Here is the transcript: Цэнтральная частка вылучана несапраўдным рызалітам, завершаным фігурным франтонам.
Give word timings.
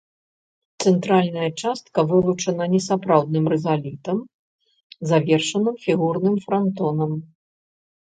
Цэнтральная 0.85 1.49
частка 1.63 1.99
вылучана 2.13 2.65
несапраўдным 2.75 3.45
рызалітам, 3.55 4.17
завершаным 5.15 5.75
фігурным 5.89 6.35
франтонам. 6.51 7.11